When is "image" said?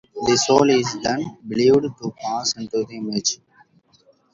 2.97-3.37